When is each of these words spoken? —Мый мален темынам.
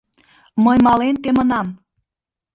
—Мый 0.65 0.77
мален 0.85 1.15
темынам. 1.23 1.67